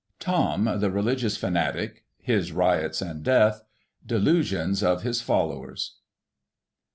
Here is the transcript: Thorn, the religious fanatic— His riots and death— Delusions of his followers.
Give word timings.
Thorn, 0.19 0.63
the 0.79 0.89
religious 0.89 1.37
fanatic— 1.37 2.05
His 2.33 2.51
riots 2.51 3.03
and 3.03 3.21
death— 3.21 3.61
Delusions 4.13 4.81
of 4.81 5.03
his 5.03 5.21
followers. 5.21 5.97